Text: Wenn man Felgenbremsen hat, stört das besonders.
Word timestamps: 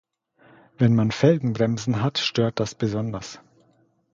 Wenn 0.79 0.95
man 0.95 1.11
Felgenbremsen 1.11 2.01
hat, 2.01 2.17
stört 2.17 2.59
das 2.59 2.73
besonders. 2.73 3.39